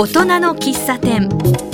[0.00, 1.69] 大人の喫茶店。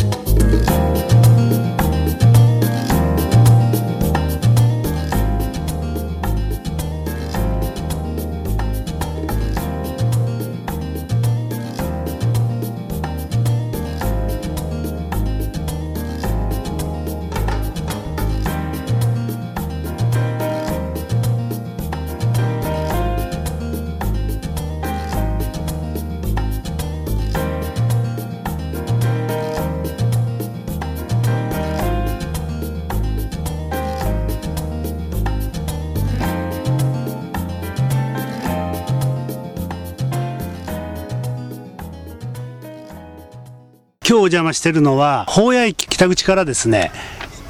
[44.08, 46.92] 今日お邪魔してるのは宝谷駅北口からですね、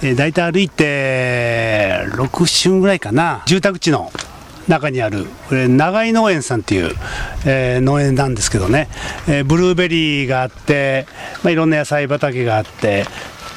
[0.02, 3.42] えー、大体歩いて6瞬ぐらいかな。
[3.44, 4.10] 住宅地の
[4.66, 6.94] 中にあるこれ長井農園さんっていう、
[7.44, 8.88] えー、農園なんですけどね、
[9.28, 11.06] えー、ブルーベリーがあって、
[11.42, 13.04] まあ、いろんな野菜畑があって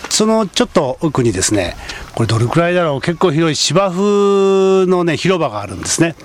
[0.09, 1.77] そのちょっと奥にですね
[2.15, 3.01] これどれくらいだろう。
[3.01, 6.15] 結構広い芝生のね広場があるんですね。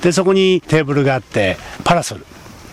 [0.00, 2.24] でそこにテーブルがあってパラソル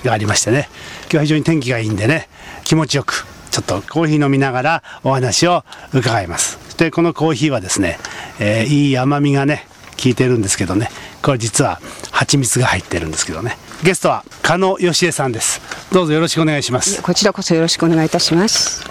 [0.04, 0.70] がありましてね。
[1.06, 2.30] 今日は非常に天気がいいんでね
[2.64, 3.26] 気持ちよく
[3.58, 6.60] ちょっとコーヒー飲みながらお話を伺います。
[6.66, 7.98] そしてこのコーヒーはですね、
[8.40, 9.68] えー、いい甘みがね
[10.02, 10.92] 効いてるんですけどね。
[11.24, 13.58] これ実は蜂蜜が入ってるんですけどね。
[13.84, 15.60] ゲストは加野義恵さんです。
[15.92, 17.02] どうぞよろしくお願いします。
[17.02, 18.84] こちらこそよろしくお願いいたします。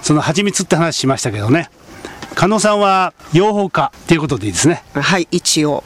[0.00, 1.68] その蜂蜜って話しましたけどね
[2.36, 4.84] 加納さんは養蜂家っていうことでいいですね。
[4.92, 5.82] はい一応。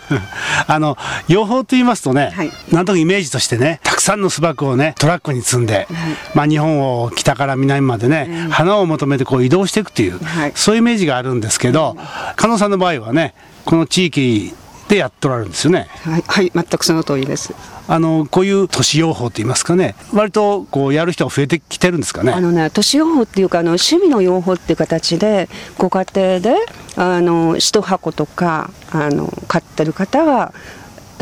[0.66, 0.96] あの
[1.28, 5.86] 養蜂と言いますとね、はい、なんとなくイメージとしてねたくさんの巣箱をねトラックに積んで、はい、
[6.34, 11.96] まあ、日本を北から南までね、花を求めてこう移動していくっていう、はい、そういうイメージがあるんですけど、
[12.36, 13.34] 加納さんの場合はね
[13.66, 14.54] この地域
[14.92, 15.88] でやっておられるんですよね。
[16.02, 17.54] はい、はい、全くその通りです。
[17.88, 22.32] あのこういう都市養蜂と言いますかね、割とこうやる人が増えてきてるんですかね。
[22.32, 25.48] あのね、都市養蜂っていうかあの趣味の養蜂っていう形で
[25.78, 26.54] ご家庭で
[26.96, 30.52] あの一箱とかあの買ってる方は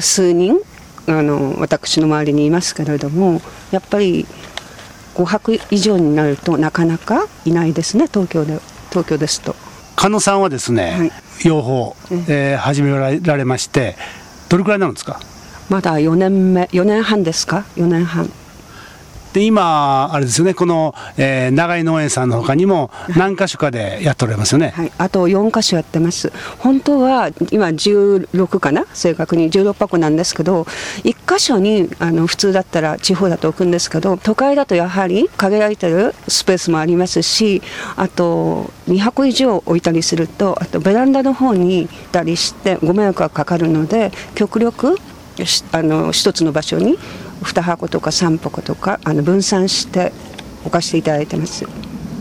[0.01, 0.59] 数人
[1.07, 4.27] あの私の周りにいますけれども、やっぱり
[5.15, 8.59] 5泊以上になるとなかなかいないですね、東京で
[8.91, 9.55] 東京ですと。
[9.95, 11.13] 加野さんはですね、はい、
[11.45, 11.95] 養蜂、
[12.29, 12.91] えー、始め
[13.21, 13.97] られまして
[14.49, 15.21] どれくらいなんですか？
[15.69, 18.29] まだ4年目4年半ですか？4年半。
[19.33, 29.51] で今、あれですよね、この、えー、長井農園さんのほかにも、何箇所かでやっておられますよね、はい、あと4箇所やってます、本当は今、16かな、正確に。
[29.51, 30.63] 16箱なんですけど、
[31.05, 37.63] 1箇所にあの普通だったら地方だと置くんですけど、都会だとやはり限られてるスペースもありますし、
[37.97, 44.99] あと2箱以上置いたりすると、あとベランダの方に行ったりして、ご迷惑がかかるので、極力
[45.73, 46.99] あの一つの場所に
[47.43, 50.13] 2箱とか3箱とかあの分散して
[50.63, 51.65] 置かせていただいてます。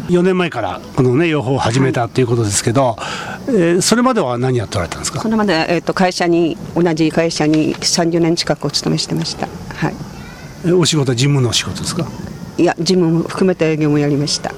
[0.09, 5.19] 4年前からこのね養蜂を始めたということですけど、はい、えー、それまでは何やっておられたんですか？
[5.22, 9.91] それまで、えーと、会社に同じ会社に30年近くお勤めしてました、は
[10.66, 12.07] い、お仕事は事務の仕事ですか？
[12.57, 14.56] いや事務も含めて営業もやりました、うん、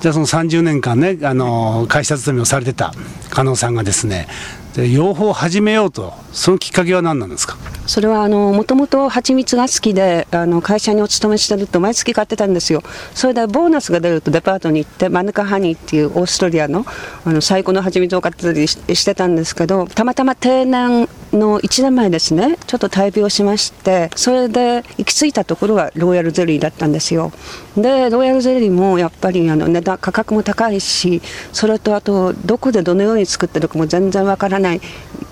[0.00, 2.92] じゃあその30年間ねあの会社勤めをされてた
[3.30, 4.26] 加納さんがですね
[4.74, 7.56] で養蜂を始めようとそのきっかけは何なんですか？
[7.86, 12.82] それはもともと蜂蜜が好きであの会社にお勤めしてると毎月買ってたんですよ。
[13.14, 16.84] それでボーナスが出るとデパートに行ってマヌカハニーっていうオーストリアの
[17.24, 27.30] あの最高の蜂蜜を買ってたりしてたんですけどたまたま定年の1年前ですねちょっと大病しましてそれで行き着いたところがロイヤルゼリーだったんですよ。
[27.76, 31.20] でロイヤルゼリーもやっぱりあの値段価格も高いし
[31.52, 34.80] それとあとどこでどのように作ってるかも全然わからない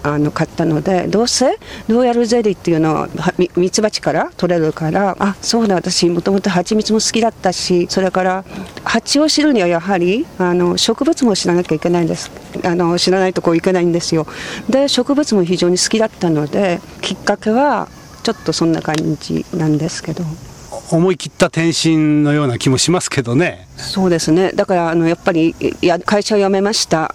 [0.02, 3.08] あの買ったのでどうせロイヤルゼリーっていうのは
[3.56, 8.44] ミツバチから取れるからあそうだ私もともと蜂蜜も好きだったしそれから
[8.84, 12.30] 蜂を知るにはやはりあの植物も知らなきゃいけないんです
[12.64, 14.26] あの知らないとこういけないんですよ
[14.68, 17.88] で植物も非常に好きだったのできっかけは
[18.24, 20.51] ちょっとそんな感じなんですけど。
[20.92, 23.66] 思い切った転身のような気もしますけどね。
[23.76, 24.52] そうですね。
[24.52, 27.14] だからあのやっぱりや会社を辞めました。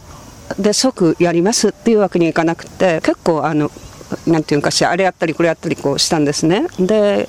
[0.58, 3.70] で即やりますっていうわけにいかなくて結構あの
[4.26, 7.28] なんていうかしあれやったりこれやったりこうしたんですねで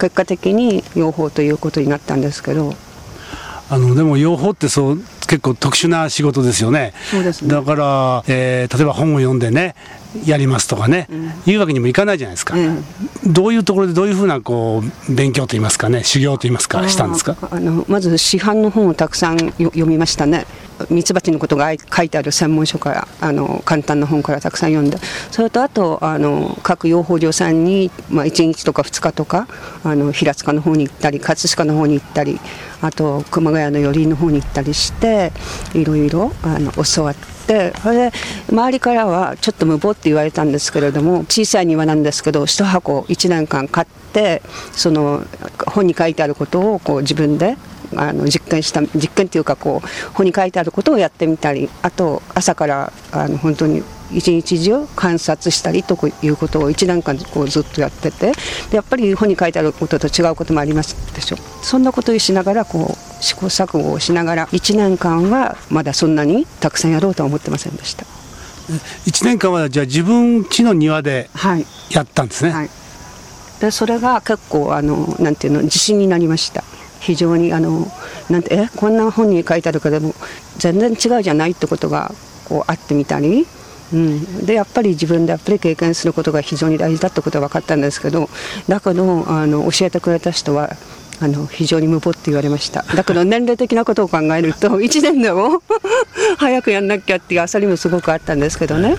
[0.00, 2.74] 結果的に養蜂ということになったんですけど
[3.70, 4.96] あのでも養蜂ってそう
[5.28, 6.92] 結構特殊な仕事ですよね。
[7.14, 9.74] ね、だから、えー、例えば本を読んでね
[10.24, 12.84] やりますとかね、うん、いうわけにもいかないじゃないですか、うん、
[13.26, 16.04] どういうところでどういうふうなこう勉強といいますかね。
[16.04, 16.86] 修行といいますか。
[16.88, 17.36] したんですか。
[17.50, 20.46] あのまず市販の本をたくさん読みましたね。
[20.90, 24.98] ミツバチのことが書いてある専門書からあの簡単な本からたくさん読んで。
[25.30, 29.46] それとあとあの各養蜂場さんに、まあ、1日とか2日とか
[29.84, 32.40] あの平塚の方に行ったり葛飾の方に行ったり
[32.80, 35.32] あと熊谷の寄りの方に行ったりして
[35.74, 37.31] いろいろあの教わって。
[37.42, 38.12] それで
[38.50, 44.42] 周りからはちょっと無謀って言われたんですけれども小さい庭なんですけど1箱1年間買って
[44.72, 45.24] その
[45.66, 47.56] 本に書いてあることをこう自分で
[47.96, 58.32] あの実験した実験っていうかこう本に書いてあることをやってみたりあと朝からあの本当に一日中観察したりということを1年間こうずっとやってて
[58.70, 61.36] でやっぱり本に書いてあることと違うこともありますでしょ。
[61.62, 68.04] そんなことをしながらこう試行錯誤をしながら1年間はまだそんなにたくさんやろうとは思ってませんでした。
[69.06, 71.30] 1年間はじゃあ自分家の庭で
[71.90, 72.70] やったんですね、はいはい、
[73.60, 76.62] でそれが結構あのなんていうの自信になりました。
[77.00, 77.88] 非常にあの
[78.30, 80.14] なんてえこんな本に書いてあるけども
[80.58, 82.12] 全然違うじゃないってことが
[82.44, 83.44] こうあってみたり、
[83.92, 88.28] うん、でやっぱり自分でやっぱり経験することが非常に大事だってことは分かったんですけど
[88.68, 90.70] だけどあの教えてくれた人は
[91.22, 92.82] あの非常に無謀って言われました。
[92.82, 95.62] だけど年齢的なことを考えると 1年でも
[96.38, 98.96] 早くやんなきゃっていう焦りもすごくあったんですけどね、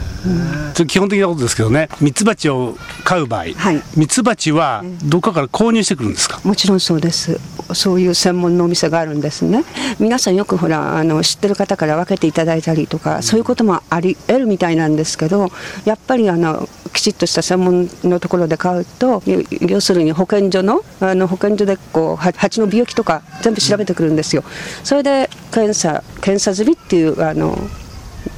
[0.78, 1.90] うん、基本的なことですけどね。
[2.00, 6.40] ミツバチを飼う場合、はい、ミツバチはどっかから購入してくるんですか？
[6.44, 7.40] もちろんそうです。
[7.74, 9.64] そういう専門のお店があるんですね。
[10.00, 15.50] 皆さんよくほらあの知ってる方から分けていただいたりとかそういうこともあり得るみたいなんですけど
[15.86, 19.24] やっぱりあのきちっとした専門のところで買うと
[19.62, 24.44] 要するに保健所のあの保健所でこう蜂の病気とか全部調べてくるんですよ。
[24.84, 27.58] それで検査検査済みっていうあの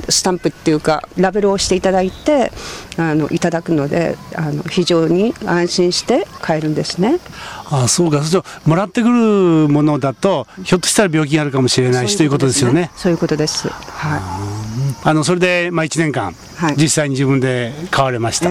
[0.10, 2.52] スタンプっていうかラベルをしていただいて
[2.98, 7.20] あのいただくのであの非常に安心して買えるんですね。
[7.70, 12.92] あそうかそうもらってくるものだとひょっとしたら病気があるかもしれないしということですよね。
[12.96, 13.68] そういうことです。
[13.70, 14.18] は
[14.62, 14.65] い。
[15.04, 18.50] あのそれでまあ1年間、はい、実際に自分で買われました。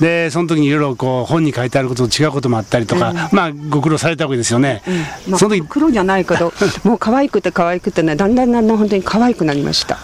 [0.00, 4.82] でその時にいろいろこう本に書いてあることと違うこともあったりとか、まあご苦労されたわけですよね。
[5.28, 6.52] まあ、その時苦労じゃないけど
[6.84, 9.98] もう可愛くて可愛くてねだんだんだんだん本当に可愛くなりました。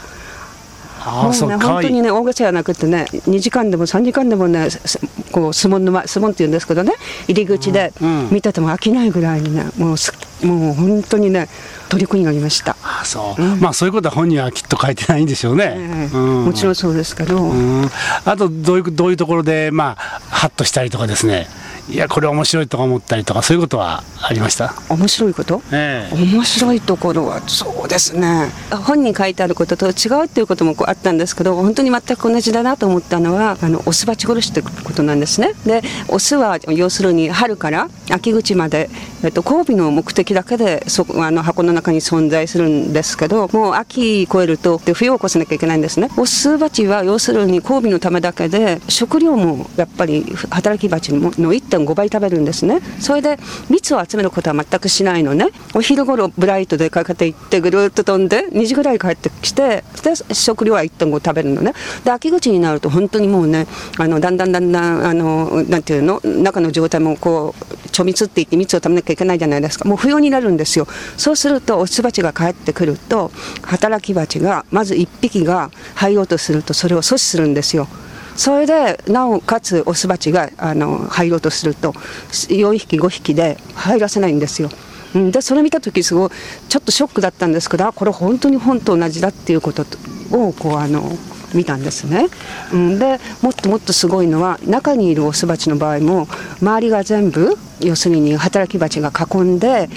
[1.05, 4.69] もうね本当にね大げさじゃなくてね2時間でも3時間でもね
[5.33, 6.93] こう相撲の相撲っていうんですけどね
[7.29, 7.93] 入り口で
[8.31, 11.49] 見てても飽きないぐらいにねもうもう本当にね
[11.89, 12.77] 虜になりました。
[12.83, 16.09] あそう、うん、まあそういうことは本にはきっと書いてないんでしょうね、え。
[16.13, 17.85] ーうん、もちろんそうですけど、うん、
[18.25, 21.49] あとどういうどういうところでまあハッとしたりとかですね
[21.89, 24.73] いやこれ面白いとか思ったりとかそういうことはありました？
[24.89, 28.51] 面白いこと、ええ、面白いところはそうですね。
[28.71, 35.55] 本に書いてあることと違うっていうこともあったんですけど本当に全く同じだなと思ったのはあのオスバチ殺しってことなんですね。
[35.67, 38.89] でオスは要するに春から秋口まで、
[39.25, 46.11] えっと、交尾の目的だけでそあの箱の中に存在するんですけどもう秋超えると冬を越さなきゃいけないんですね。
[46.17, 52.81] オスバチは要するに交尾のためだけで食料もやっぱり働きバチの1.5倍食べるんですね。
[53.01, 53.39] それで
[53.71, 55.47] 蜜を集めることは全くしないのね。
[55.75, 61.73] お昼頃ブライトでかけていってぐるっと飛んで2時ぐらい帰ってきてで食料は1.5食べるのね。
[62.05, 63.67] で秋口になると本当にもうね
[63.99, 66.21] あのだんだんだんだんあのなんていうの？
[66.23, 69.89] 中の状態もこう貯蜜って言って蜜を食べなきゃいけないじゃないですか。
[69.89, 70.87] もう不要になるんですよ。
[71.17, 73.31] そうするとオスバチが帰ってくると
[73.63, 77.89] 働きバチがまず1匹が入ろうとするとそれを阻止するんですよ。
[78.37, 84.71] それでなおかつオスバチがあの入ろうとすると4匹5匹で入らせないんですよ。
[85.15, 86.31] でそれ見た時すごい
[86.69, 89.85] ちょっとショックだったんですけどこれ本当に本と同じだっていうこと
[90.31, 91.03] をこうあの
[91.55, 92.29] 見たんですね。
[92.71, 96.29] でもっともっとすごいのは中にいるオスバチの場合も
[96.63, 99.91] 周りが全部要するに働きバチが囲んで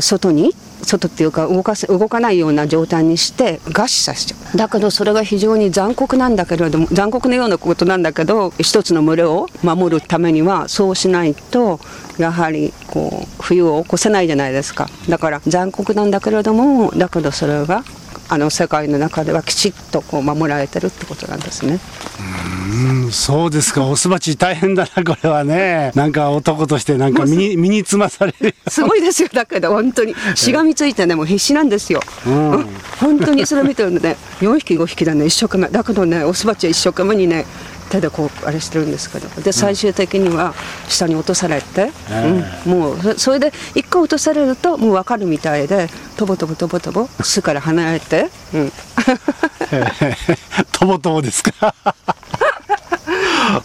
[0.00, 4.56] 外に外っていうか動かせ動かないような状態にして餓死させちゃう。
[4.56, 11.80] だけどそれが非常に残酷なんだけれども残酷のようなことなんだけど一つの群れを守るためにはそうしないと
[12.18, 14.88] やはりこう冬を起こせないじゃないですか。
[15.08, 17.84] だから残酷なんだけれどもだけどそれが
[18.28, 21.80] あの世界の中ではきちっとこう守られてるってことなんですね。
[22.80, 23.84] うんそうですか。
[23.84, 25.92] オスバチ大変だなこれはね。
[25.94, 29.28] なんか男としてなんか身に身につまされるすごいですよ。
[29.32, 32.66] だけど本当に しがみついてねもう必死なんですよ、うん、
[32.98, 37.44] 本当にそれ見てるのね4匹5匹だね一生懸命だけどねオスバチは一生懸命にね
[37.90, 39.28] 手でこうあれしてるんですけど。
[39.42, 40.54] で最終的には
[40.88, 41.90] 下に落とされて、
[42.66, 48.72] うん、もうそれで一回落とされるともう分かるみたいでとぼとぼとぼとぼ巣から離れて、うん、
[50.72, 51.74] とぼとぼですか？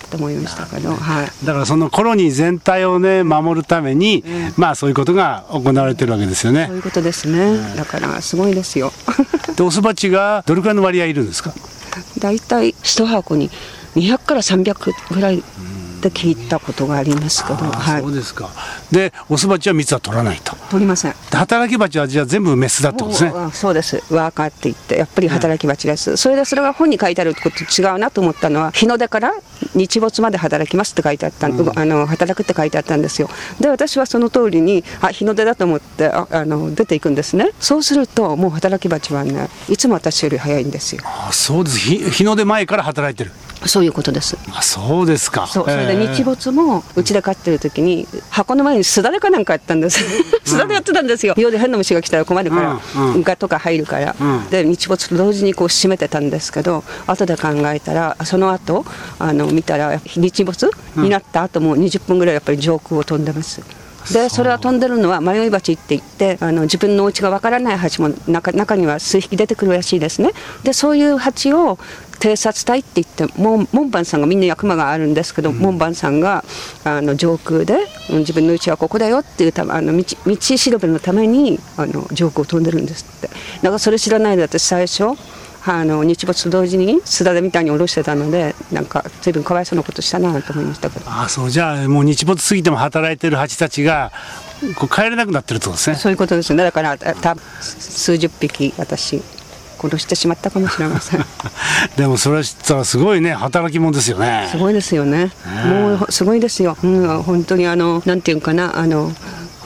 [0.09, 4.23] と思いましたけど、はい、だからそのコロニー全体をね守るために、
[4.57, 6.65] まあそういうことが行われてるわけですよね。
[6.67, 8.91] そういうことですね、だからすごいですよ。
[9.55, 11.53] でオスバチがどれくらいの割合いるんですか？
[12.19, 13.49] 大体一箱に
[13.95, 15.41] 200から300ぐらいっ
[16.01, 18.01] て聞いたことがありますけど、はい。
[18.01, 18.49] そう、ですか
[18.91, 20.55] でオスバチは蜜は取らないと。
[20.69, 21.13] 取りません。
[21.31, 23.31] で働きバチはじゃあ全部メスだってことですね。
[23.53, 24.03] そうです。
[24.13, 29.33] ワーカーって言ってやっぱり働き蜂です、それでそれが本に書いてあることと違うなと思ったのは日の出から
[29.73, 33.29] 日没まで働きますって書いてあった、ん、あの働くって書いてあったんですよ。
[33.59, 37.51] で私はその通りにあ日の出だと思ってああの出ていくんですね。
[37.59, 41.01] そうするともう働き蜂はねいつも私より早いんですよ。
[41.05, 41.79] あそうです。
[41.79, 43.31] 日日の出前から働いてる。
[43.65, 44.37] そういうことです。
[44.53, 45.47] あそうですか。
[45.47, 45.63] そう。
[45.65, 49.99] それでええ日没もうちで飼ってる時に箱の前にすだれかなんかやったんです。
[50.45, 51.33] すだれやってたんですよ。
[51.37, 52.79] 夜変な虫が来たら困るから、
[53.23, 54.49] ガとか入るから、うん。
[54.49, 58.85] で日没と同時にこう閉めてたんですけど後で考えたらその後
[59.17, 63.61] あの見たら日没になった後も20分ぐらいやっぱり上空を飛んでます。
[64.13, 70.31] でそれは飛んでるのは迷い蜂って言ってあの自分のお家がわからない蜂も中中には数匹出てくるらしいですね。
[70.63, 71.79] でそういう蜂を
[72.19, 76.43] 偵察隊って言って門門番さんがみんな役場があるんですけど、門番さんが
[76.83, 77.77] あの上空で
[78.09, 83.27] うん自分の家はここだよっていうためあの道道調べのためにあの上空を飛んでるんですって。
[83.27, 85.03] だからそれ知らないで私最初
[85.67, 91.05] あの日没と同時にすだれみたいに下ろしてたのでなんか随分かわいそうなことしたなと思いましたけど。
[91.09, 94.11] あそうじゃあもう日没過ぎても働いてる蜂たちが
[94.75, 95.95] こう帰れなくなってるってことですね。
[95.95, 96.63] そういうことですね。
[96.63, 97.35] だからた
[97.69, 99.21] 数十匹私
[99.79, 101.25] 殺してしまったかもしれません
[101.97, 105.31] でもそれはたらすごいね働き者ですよねすごいですよね。
[105.65, 106.77] もうすごいですよ。
[106.83, 109.11] うん、本当にあのなんていうかなあの。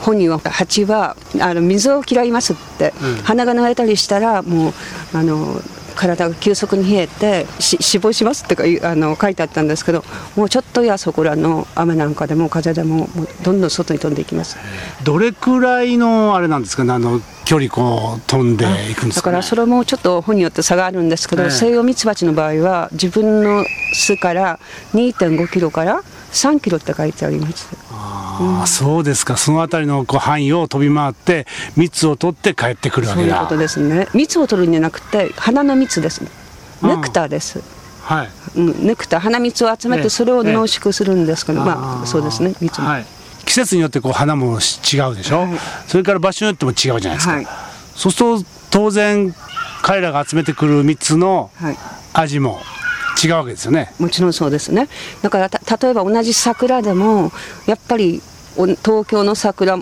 [0.00, 4.72] 本には蜂はあの水を嫌いますって、鼻が流れたりしたらもう
[5.12, 5.60] あの
[5.94, 10.02] 体が急速に冷えてし死亡しますってかあの書いてあったんですけど
[10.34, 14.56] もうちょっとやそこらの雨なんかでも風でももうどんどん外に飛んでいきます
[15.04, 21.50] どれくらいのあれなんですかねあの距離こう飛んでいくんですか、ね、だからそれもちょっと本によって差があるんですけど、ええ。
[21.50, 24.60] 西洋ミツバチの場合は自分の巣から
[24.94, 27.68] 2.5キロから3キロって書いてあります。
[27.90, 29.36] ああそうですか。
[29.36, 33.28] そのあたりのこう範囲を飛び回って蜜を取って帰ってくるわけだ。
[33.28, 34.06] そういうことですね。
[34.14, 37.60] 蜜を取るんじゃなくて花の蜜ですうんネクターです、
[38.02, 38.28] はい。
[38.54, 39.20] うん、ネクター。
[39.20, 40.02] 花蜜を集めええ。
[40.04, 42.54] てそれを濃縮するんですけど、まあそうですね。
[42.60, 43.06] 蜜も、はい、
[43.50, 45.58] 季節によってこう花もし違うでしょ、はい。
[45.88, 47.46] それから場所によっても違うじゃないですか、はい。
[47.96, 49.34] そうすると当然
[49.82, 51.76] 彼らが集めてくる蜜のはい。
[52.12, 52.60] 味も
[53.22, 53.92] 違うわけですよね。
[53.98, 54.88] もちろんそうですね。
[55.22, 57.32] だからた例えば同じ桜でも
[57.66, 58.22] やっぱり
[58.56, 59.80] お東京の桜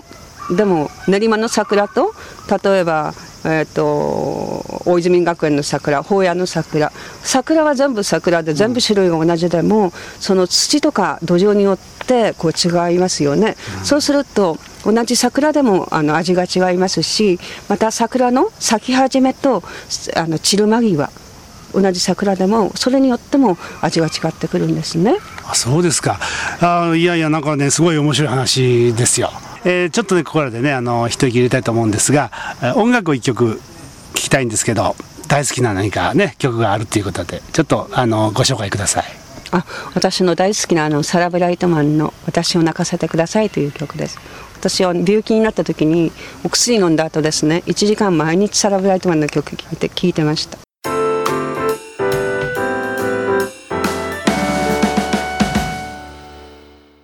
[0.49, 2.15] でも練馬の桜と
[2.63, 3.13] 例えば、
[3.45, 6.91] えー、と大泉学園の桜宝谷の桜。
[7.21, 11.98] 桜は全部桜で全部種類が同じでも、その土とか土壌によって
[12.37, 19.63] こう違いますよね、そうすると同じ桜でもあの味が違いますしまた桜の咲き始めと
[20.15, 21.11] あの散る間際
[21.73, 25.17] 同じ桜でもそれによっても味が違ってくるんですね。
[25.47, 26.19] あそうですか。
[26.61, 29.31] あいやいやなんかねすごい面白い話ですよ、
[29.63, 33.61] えーちょっとねここらでねあの一息入れたいと思うんですがえー音楽を一曲聴
[34.13, 34.95] きたいんですけど
[35.27, 39.03] 大好きな何かね曲があるということでちょっとあのご紹介ください
[39.51, 39.65] あ
[39.95, 44.19] 私の大好きなあのサラ・ブライトマンの「私を泣かせてください」という曲です。
[44.59, 46.11] 私は病気になった時に
[46.43, 50.57] お薬飲んだ後ですね1時間毎日サラ・ブライトマンの曲聴いて聴いてました。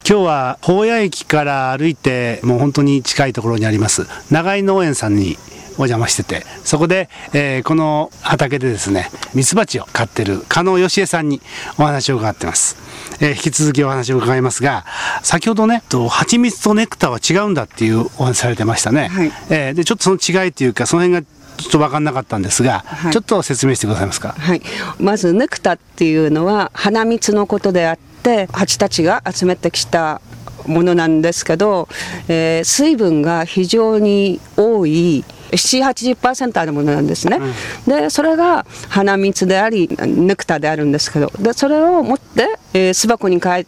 [0.08, 5.36] 今日は宝谷駅から歩いてもう本当に近いところにあります長井農園さんに
[5.78, 6.46] お邪魔してて。
[6.64, 11.42] そこで、えーこの畑でですねミツバチを飼ってる加納義恵さんに
[11.78, 12.78] お話を伺ってます、
[13.22, 14.86] えー引き続きお話を伺いますが
[15.24, 19.32] 先ほどねと蜂蜜とネクターは違うんだっていうお話されてましたね、はい。
[19.50, 21.28] えーでちょっとその違いというかその辺が
[21.58, 23.14] ちょっと分かんなかったんですが、はい。
[23.14, 24.36] ちょっと説明してくださいますか？
[24.38, 24.62] はい、
[25.00, 30.22] まずネクタっていうのは花蜜のことであって蜂たちが集めてきた
[30.68, 31.88] ものなんですけど、
[32.28, 35.24] えー水分が非常に多い
[35.56, 37.40] 780%あるものなんですね、
[37.88, 41.32] でそれが花蜜でありネクタであるんですけど。
[41.40, 43.66] でそれを持って、えー巣箱に帰っ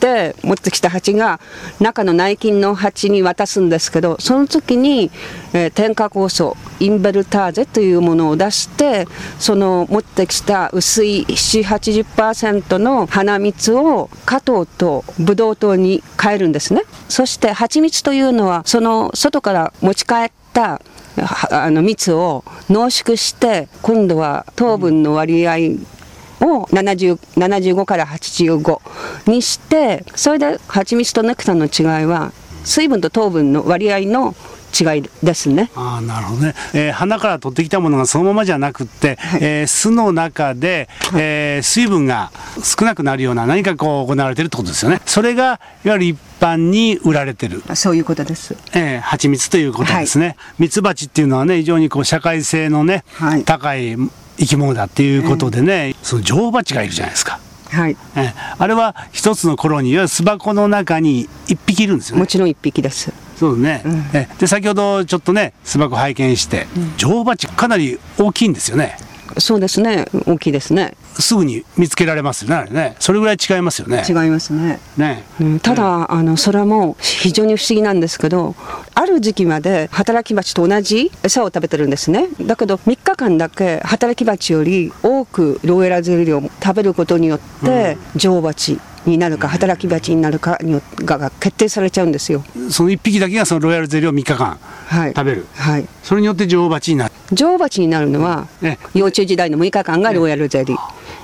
[0.00, 1.40] て持ってきた蜂が
[1.80, 5.10] 中の内勤の蜂に渡すんですけどその時に、
[5.52, 9.06] えー添加酵素インベルターゼというものを出して
[9.38, 16.82] その持ってきた薄い780%の花蜜を果糖とブドウ糖に変えるんですね。
[17.08, 20.80] そして蜂蜜というのはその外から持ち帰ったは
[21.50, 25.52] あの蜜を濃縮して今度は糖分の割合
[26.40, 32.32] を70 75から85にしてそれで蜂蜜とネクターの違いは
[32.64, 34.34] 水分と糖分の割合の
[34.78, 35.70] 違いですね。
[35.76, 45.00] あなるほどね、えー、花から取ってきたものがそのままじゃなくって、はい、えー、巣の中で、えー、水分が少なくなるような何かこう行われてるってことですよね。
[45.06, 47.62] それがいわゆる一般に売られてる。
[47.74, 48.56] そういうことです。
[48.74, 50.36] えー、蜂蜜ということですね。
[50.58, 53.96] ミツバチっていうのはね非常にこう社会性のね、はい、高い
[54.38, 57.38] 生き物だっていうことでね、えー、その女王蜂がいるじゃないですか。
[57.74, 68.96] はい、えあれは一つの頃には巣箱の中に一匹いるんですよねもちろん一匹ですそうね、うん、えで先ほどちょっとね巣箱拝見して、うん、女王蜂かなり大きいんですよね。
[69.38, 70.06] そうですね。
[70.26, 70.94] 大きいですね。
[71.14, 72.96] すぐに見つけられますよねね。
[73.00, 74.04] それぐらい違いますよね。
[74.08, 74.80] 違いますね。
[74.96, 78.54] ね、うん、ただ、あのそれも非常に不思議なんですけど
[78.94, 82.28] ある時期まで働き蜂と同じ餌を食べてるんですね。
[82.40, 92.44] だけど3日間だけ働き蜂より多くローエラゼリーを食べることによって、女王蜂になるか働き蜂になるかにが決定されちゃうんですよ。
[92.70, 94.58] その1匹だけがそのロイヤルゼリーを3日間
[95.14, 97.12] 食べる、はい、それによって女王蜂になる。
[97.32, 98.46] 女王蜂になるのは、
[98.94, 100.78] 幼虫時代の6日間がロイヤルゼリー、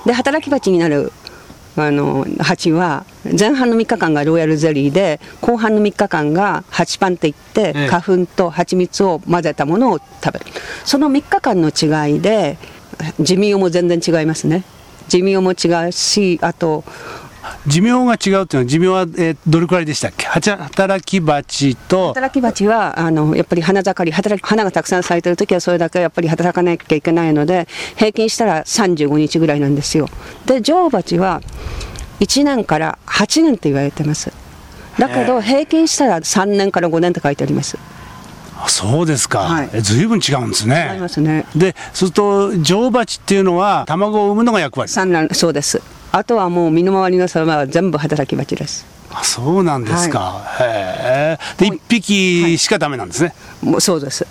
[0.05, 1.11] で働き蜂になる
[1.77, 10.45] あの蜂は前半の3日間がロイヤルゼリーで後半の3日間が蜂パンっていって花粉と蜂蜜を混ぜたものを食べる。
[10.83, 12.57] その3日間の違いで
[13.19, 14.63] 寿命も全然違いますね。
[15.07, 16.83] 寿命も違うしあと
[17.67, 20.25] 寿命が違うっていうのは寿命は、えー、どれくらいでしたっけ？
[20.25, 22.07] 働き蜂と。
[22.09, 30.07] 働き蜂はあのやっぱり花盛り働き花がたくさん咲いてる時はそれだけやっぱり働かなきゃいけないので平均したら35日ぐらいなんですよ。
[30.45, 31.41] で女王蜂は
[32.19, 34.31] 1年から8年と言われてます。
[34.99, 37.77] だけど平均したら3年から5年と書いてあります
[38.67, 40.91] そうですか、はい、ずいぶん違うんですね。
[40.93, 45.81] 違いますねで、そうすると女王蜂っていうのは卵を産むのが役割産卵そうです。
[46.11, 48.85] あとはもう身の回りの様は全部働き蜂です。
[49.13, 50.19] あそうなんですか。
[50.19, 51.37] はい、へえ。
[51.57, 53.33] で一匹しかダメなんですね。
[53.63, 54.25] はい、もうそうです。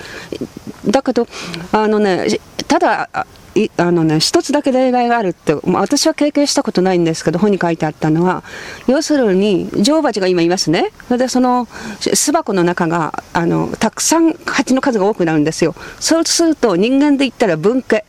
[0.86, 1.26] だけど
[1.72, 2.26] あのね
[2.66, 3.08] ただ
[3.54, 8.44] いあのね一つだけ例外があるって、まあ、私は経験したことないんですけど本に書いてあったのは
[8.86, 10.92] 要するに女王蜂が今いますね。
[11.08, 11.66] それでその
[12.00, 15.74] 巣箱の中があのたくさん蜂の数が多くなるんですよ。
[15.98, 18.04] そうすると人間で言ったら分家。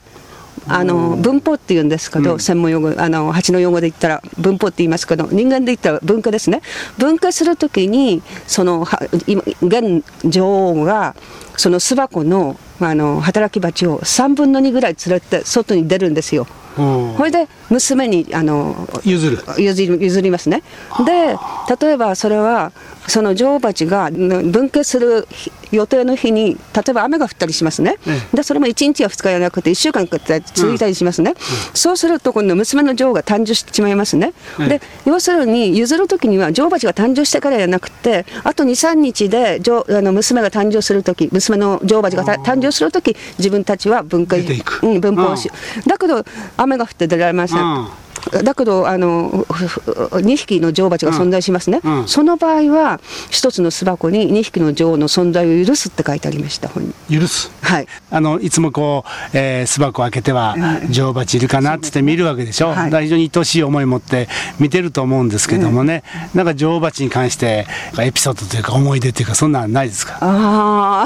[0.67, 6.61] あの文法って言うんですけど、うん、専門用語あの蜂の用語で言ったら文法って言いますけど人間で言ったら文化ですね。
[6.97, 8.85] 分化するときにその
[9.27, 11.15] 今現女王が
[11.57, 16.47] その巣箱のあの働き蜂を3分の2ぐらい連れて外に出るんですよ。
[16.75, 19.39] これで娘にあの譲る。
[19.57, 20.63] 譲り譲りますね。
[21.05, 21.37] で
[21.79, 22.71] 例えばそれは
[23.07, 25.27] その女王蜂が分家する
[25.71, 27.97] 予定の日に例えば雨が降ったりしますね、
[28.33, 30.17] でそれも1日や2日じゃなくて1週間か
[30.53, 31.35] 続いたりしますね、
[31.73, 44.39] そうすると今度娘の女王が誕生してしまいますね、で要するに譲る時には女王蜂が誕生してからじゃなくてあと23日であの娘が誕生する時娘の女王蜂が誕生する時自分たちは分家、
[44.83, 45.49] うん、分法し、
[45.87, 46.23] だけど
[46.57, 48.10] 雨が降って出られません。
[48.43, 51.99] だけどあの2匹の女王蜂が存在しますね、うん。
[52.01, 57.51] うん、その場合は一つの巣箱に2匹の女王の存在を許すって書いてありました本に許す。
[57.61, 57.87] はい。
[58.09, 60.55] あのいつもこう、えー、巣箱を開けては
[60.89, 64.27] 女王蜂いるかなって見るわけでしょ、はい、非常に愛しい思いを持って
[64.59, 66.03] 見てると思うんですけどもね、
[66.33, 67.65] うん、なんか女王蜂に関して
[67.99, 70.17] エピソードというか思い出というかそんなんないですか？
[70.21, 71.05] あ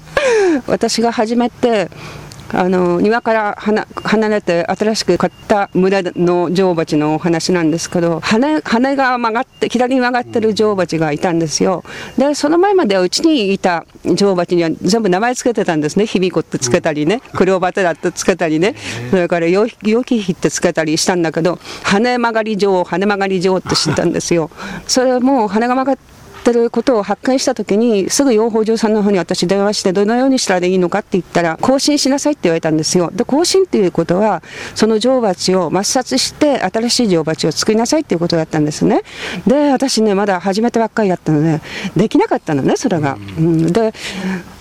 [0.66, 1.90] 私が初めて
[2.52, 11.84] あの庭から離れて新しく買った村の女王蜂のお話なんですけど羽羽が曲がって左に曲がってる女王蜂がいたんですよ。
[12.18, 16.06] でその前まではうちにいた女王蜂には全部名前つけてたんですね。
[16.06, 18.74] 卑弥呼ってつけたりねクレオバテラってつけたりね。
[19.10, 24.50] それからヨキヒってつけたりしたんだけど羽曲がり女王羽曲がり女王って知ったんですよ。
[24.86, 33.10] それも羽が曲がってってることを発見した時にすぐ養蜂場さんの方に私電話してどのようにしたらいいのかって言ったら更新しなさいって言われたんですよ。
[33.12, 34.42] で更新っていうことは
[34.74, 39.02] その女王蜂を抹殺して新しい女王蜂を作りなさいっていうことだったんですね。
[39.46, 41.60] で私ねまだ始めたばっかりだったので
[41.96, 43.92] できなかったのねそれが、うん、で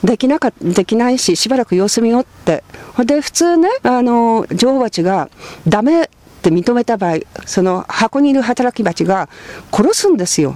[0.04, 2.64] できなかできないししばらく様子見よって。
[3.06, 5.30] で普通ねあの女王蜂が
[5.68, 6.08] ダメっ
[6.42, 9.30] て認めた場合その箱にいる働き蜂が
[9.72, 10.54] 殺すんですよ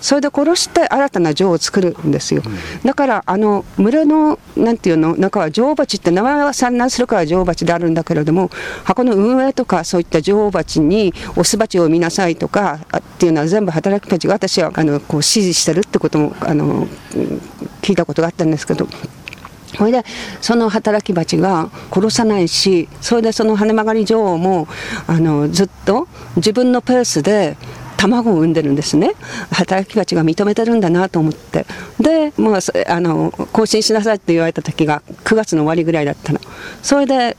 [0.00, 2.42] それで殺して新たな女王を作るんですよ、
[2.84, 8.50] だからあの村のなんていうの中は女王蜂って名前は産卵するから女王蜂であるんだけれども
[8.84, 16.86] 箱の運営とかそういった女王蜂にオス蜂を見なさいとかっていうのは全部働き蜂が私はあのこう指示してるってこともあの
[17.82, 18.88] 聞いたことがあったんですけど。
[19.76, 20.04] それで
[20.40, 24.68] その働き蜂が殺さないしそれでその羽曲がり女王も
[25.06, 27.58] あのずっと自分のペースで
[27.96, 29.12] 卵を産んでるんですね。
[29.50, 31.66] 働き蜂が認めてるんだなと思って。
[32.00, 32.60] でまあ
[32.92, 36.40] あの更新しなさいって言われた時が9月の終わりぐらいだったの。
[36.82, 37.36] それで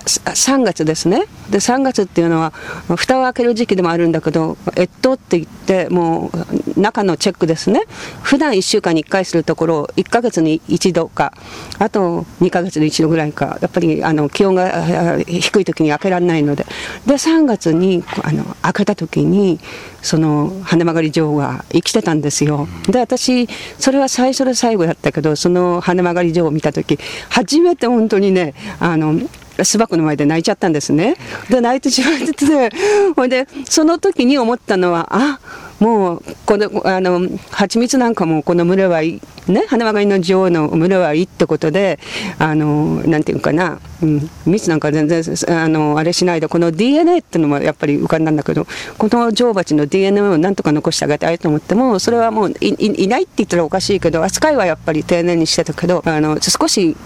[0.00, 1.26] 3月ですね。
[1.50, 2.52] で3月っていうのは
[2.96, 6.30] 蓋を開ける時期でもあるんだけど越冬って言っても
[6.76, 7.82] う中のチェックですね。
[8.22, 11.32] 普段1週間に1回するところを1ヶ月に1度か
[11.78, 16.66] あと2ヶ月に1度ぐらいかやっぱりあの気温が低い時に開けられないので。
[17.06, 19.60] で3月にあの開けた時に
[20.02, 22.68] その羽曲がり女王が生きてたんですよ。
[22.88, 29.18] で私それは最初で最後やったけどその羽曲がり女王を見た時初めて本当にねあの
[29.64, 31.16] 巣箱の前で泣いちゃったんですね。
[31.50, 32.70] で泣いてしまってて
[33.14, 35.38] ほいでその時に思ったのはあ
[35.80, 41.98] もうこのあの蜂蜜なんかもこの群れはいいね花曲がりの女王の群れはいいってことで
[42.38, 48.66] あのなんていうかな、うん、蜜なんか全然あのあれしないでこの DNA っていうのもやっぱり浮かんだんだけど
[48.96, 56.96] この女王蜂の DNA をなんとか残してあげたいと思ってもそれはもういいないって言ったらおかしいけど扱いはやっぱり丁寧にしてたけどあの少し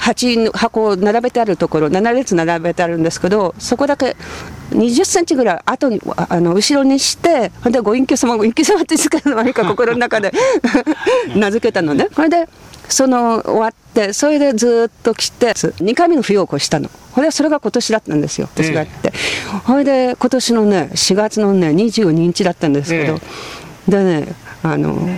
[0.00, 4.16] 鉢の箱を並べてあるところ7列並べてあるんですけどそこだけ
[4.70, 10.32] 20センチぐらい後にあの後ろにしてほんでご隠居様ご隠居様ってつけるのはいいか心の中で
[11.36, 12.08] 名付けたのね。
[12.14, 12.48] それで
[12.88, 16.90] その終わってそれでずっと来て2回目の冬を越したの。
[17.12, 19.12] これそれが今年だったんですよ私がやって。
[19.66, 23.20] それで今年のね4月のね22日だったんですけど、
[23.86, 25.08] でねあの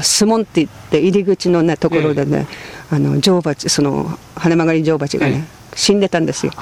[0.00, 2.46] スモンって言って入り口のねところでね、
[2.90, 6.52] あの女王蜂その羽曲がり女王蜂がね、死んでたんですよ。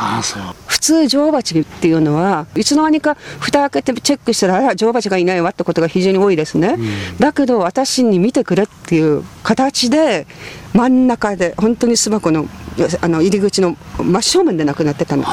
[0.66, 10.26] 普通女王蜂っていうのはいつの間にか蓋開けてチェックしたらあら女王蜂がいないわってことが非常に多いですね、うん、だけど私に見てくれっていう形で
[10.74, 12.46] 真ん中で本当に巣箱の
[13.00, 15.24] あの入り口の真正面で亡くなってたの。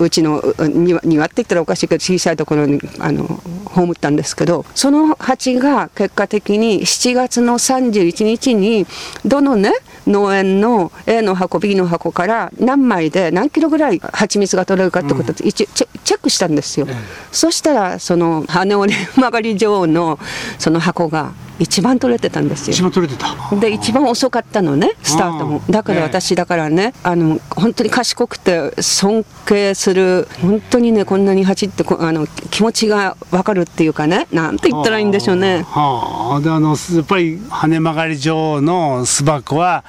[0.00, 0.10] う。
[0.10, 3.40] ちの庭庭って言ったらおかしいけど小さいところにあの
[3.70, 8.86] 葬ったんですけどその蜂が結果的に7月の31日に
[9.24, 9.72] どのね
[10.06, 16.94] 農園の A の箱 B の箱から何枚で何キロぐらい蜂蜜が取れるかってことを一、チェックしたんですよ、うん、
[17.30, 20.18] そしたらその羽織曲がり女王の
[20.58, 22.72] その箱が一番取れてたんですよ。
[22.72, 23.56] 一番取れてた。
[23.56, 25.62] で一番遅かったのねスタートも。
[25.68, 35.64] だから私だからねあの本当に賢くて尊敬する本当にねこんなに走ってあの気持ちが分かるっていうかねなんて言ったらいいんでしょうね。
[35.68, 36.40] はあ。
[36.40, 39.84] であのやっぱり羽曲がり女王の巣箱は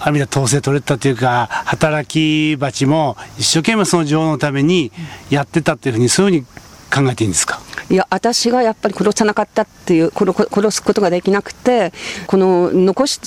[0.00, 4.92] ある意味で統制取れたというか働き蜂も一生懸命その女王のために
[5.30, 7.60] やってたっていうふうにそういうふうに考えていいんですか？
[7.88, 11.92] いや私がやっぱり殺さなかったっていう殺すことができなくて
[12.26, 13.20] この残し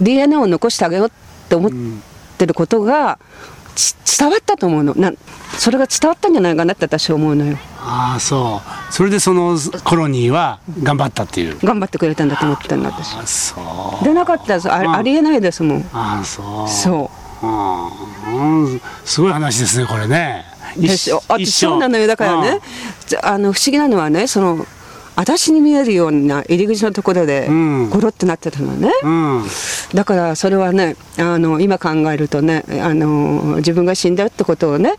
[0.00, 1.10] DNA を残してあげようっ
[1.48, 1.72] て思っ
[2.36, 3.18] てることが、
[4.18, 4.94] 伝わったと思うの。
[4.94, 5.12] な
[5.58, 7.56] それが伝わったんじゃないかなって私は思うのよ
[7.92, 8.92] ああそう。
[8.92, 11.58] それでそのコロニーは頑張ったっていう。
[11.58, 13.16] 頑張ってくれたんだと思ってんだ私。
[13.16, 14.04] あそう。
[14.04, 15.02] でなかったらああ。
[15.02, 15.90] りえないですもん。
[15.92, 16.68] ああそう。
[16.68, 17.10] そ
[17.42, 17.46] う。
[17.46, 17.90] あ、
[18.28, 20.44] うん、すごい話ですねこれね。
[20.76, 21.20] 一緒。
[21.26, 22.06] あそうなのよ。
[22.06, 22.60] だからね
[23.22, 24.64] あの不思議なのはねその
[25.16, 27.48] 私に見えるような入り口のところで
[27.90, 29.44] ゴロってなってたのね、うん、
[29.92, 34.94] だからそれはねあの今考えるとねあの自分が死んだってことをね、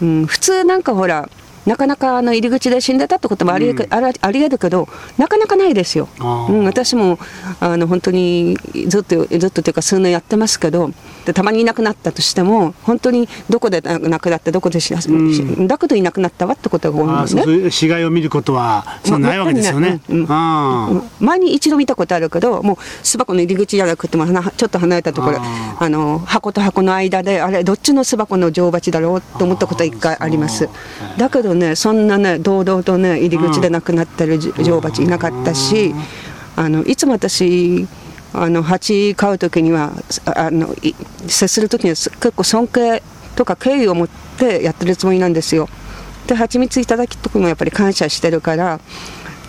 [0.00, 1.28] うん、普通なんかほら
[1.68, 7.18] なかなかあの入り口で死んでたってこともあり,、うん、あありえるけどなかなかないですよ、うん、私も
[7.60, 10.90] あの本当にずっとずっとというか数年やってますけど
[11.28, 20.26] でたまにいなくなったとしても本当にどこで亡くなってどこで死な、うん、だけどいなくなったわってことが多いんですね死骸を見ることはそうないわけですよね、うん。
[21.20, 30.66] 前に一度見たことあるけどもう巣箱の入り口じゃなくてもちょっと離れたところあの箱と箱の間であれどっちの巣箱の女王蜂だろうと思ったことは一回あります。
[31.18, 35.94] だけどねそんなね堂々とね入り口で亡くなってる女王蜂いなかったし
[36.56, 37.86] あのいつも私
[38.32, 39.92] あの蜂飼う時には
[40.36, 40.74] あの
[41.26, 43.02] 接する時には結構尊敬
[43.36, 45.68] とか敬意を持ってやってるつもりなんですよ。
[46.26, 48.80] で蜂蜜いただきとかもやっぱり感謝してるから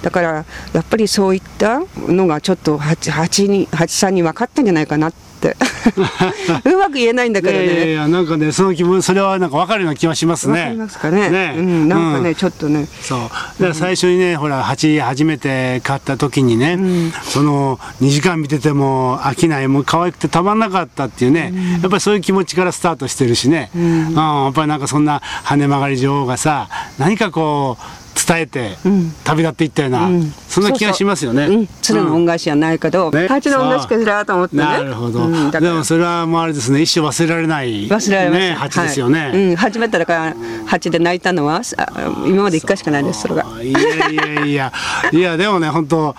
[0.02, 5.58] だからやっぱりそういったのがちょっと蜂蜂に蜂さんに分かったんじゃないかなって
[6.66, 7.66] うまく言えないんだけどね。
[7.66, 10.54] いやいやなんかねその気分それはなんか分かるような気はしますね。
[10.54, 11.30] 分かりますかね？
[11.30, 12.88] ね、うん、なんかね、うん、ちょっとね。
[13.02, 13.20] そう。
[13.20, 24.14] だから最初にね、うん、ほら蜂初めて買った時にね、うん、その2時間見てても飽きないもう可愛くてたまんなかったっていうね、やっぱりそういう気持ちからスタートしてるしね、うん。
[24.14, 27.84] やっぱりなんかそんな羽曲がり女王がさ何かこう
[28.30, 29.12] 伝えてうん。
[29.24, 30.32] 旅立っていったような、うん。
[30.48, 31.46] そんな気がしますよね。
[31.46, 33.28] うん、鶴の恩返しじゃないけど、ね。
[33.28, 34.64] 蜂の恩返しかしらと思ってね。
[34.64, 35.28] なるほど、
[35.60, 36.82] でもそれはもうあれですね。
[36.82, 37.88] 一生忘れられない。
[37.88, 39.44] 忘れられね蜂ですよね、はい。
[39.50, 40.36] うん、初めてだから
[40.68, 41.92] 蜂で泣いたのはあ
[42.28, 43.46] 今まで一回しかないですそれが。
[43.48, 44.74] あいやいやいや。
[45.12, 46.16] いやでもね本当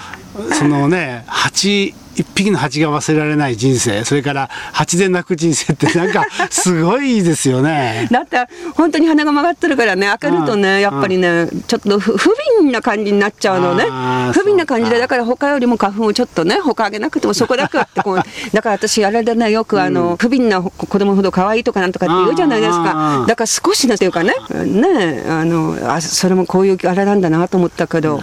[0.53, 8.09] そのね蜂一匹の蜂が忘れられない人生それから蜂で泣く人生ってなんかすごいですよね。
[8.13, 8.37] だって
[8.75, 10.61] 本当に鼻が曲がってるからね開けるとうん。
[10.63, 13.85] ねやっぱりねちょっと不不憫な感じになっちゃうのね。
[14.33, 18.17] 不憫な感じでだから他よりも花粉をちょっとね他あげなくてもそこだけはってこう
[18.53, 28.21] だから私あれでねよくあの、不憫な子供ほど可愛いとかなんとかって言うじゃないですあかーだから少しなんていうかねねあのあそれもこういうあれなんだなと思ったけど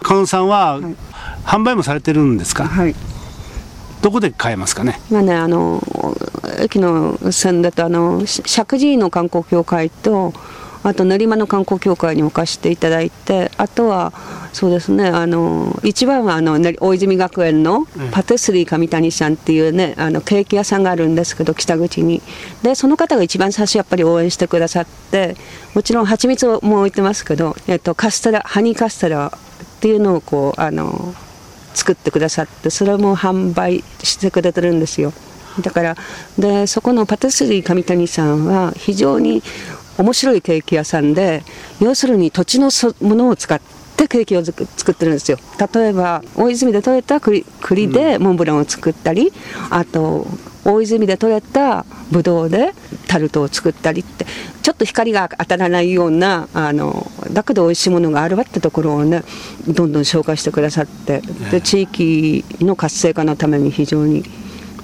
[0.00, 0.80] 加納さんは、
[1.44, 2.64] 販売もされてるんですか？
[2.64, 2.94] はい。
[4.00, 5.00] どこで買えますかね？
[5.10, 5.82] まあね、あの
[6.60, 10.32] 駅の線だとあのし石神井の観光協会と
[10.82, 14.12] あと練馬の観光協会にも貸していただいてあとは
[14.52, 22.20] そうですねあの一番はあのね大泉学園のパティスリー上谷さんっていうねあのケーキ屋さんがあるんですけど北口に。
[22.64, 25.36] でその方が一番最初やっぱり応援してくださって
[25.74, 29.30] もちろん蜂蜜も置いてますけど、えっと、カステラハニーカステラ
[29.82, 31.12] っていうのをこうあの
[31.74, 35.12] 作ってくださってそれも販売してくれてるんですよ。
[35.60, 35.96] だから
[36.38, 39.42] でそこのパティスリー上谷さんは非常に
[39.98, 41.42] 面白いケーキ屋さんで
[41.80, 43.60] 要するに土地のそものを使っ
[43.96, 45.38] てケーキを作作ってるんですよ。
[45.74, 49.32] 例えば大泉で採れた栗栗でモンブランを作ったり、
[49.68, 50.28] あと
[50.64, 52.72] 大泉で採れたブドウで
[53.08, 54.26] タルトを作ったりって
[54.62, 59.22] ちょっと光が当たらないようなあのだけど美味しいものがあるわってところをね
[59.68, 64.22] どんどん紹介してくださってで地域の活性化のために非常に、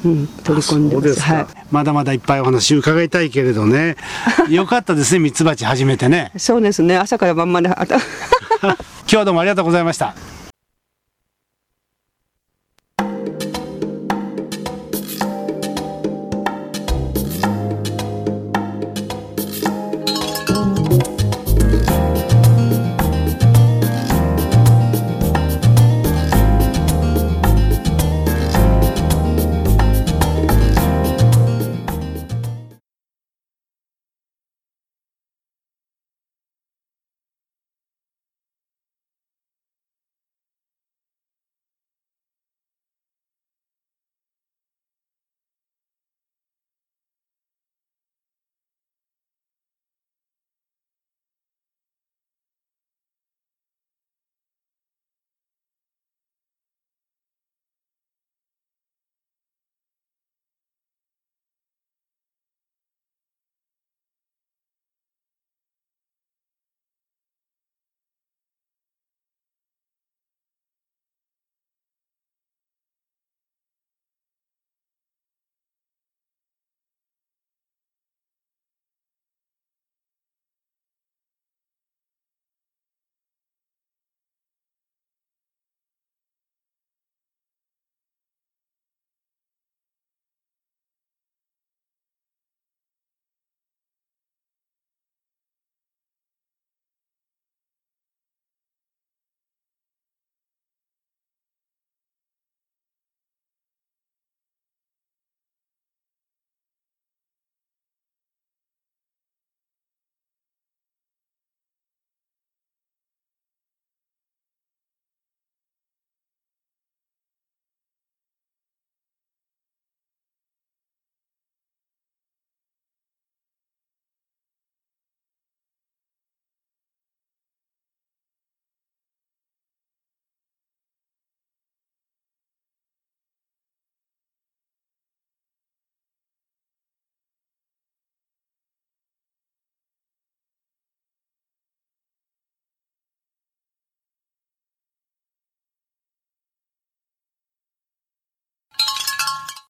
[0.04, 1.20] うん、取り込んでます。
[1.20, 1.46] はい。
[1.70, 3.96] まだまだいっぱいお話伺いたいけれどね。
[4.48, 6.32] よかったですねミツバチ始めてね。
[6.37, 6.96] そうですね。
[6.96, 7.68] 朝から晩まで
[8.61, 10.14] 今日はどうもありがとうございました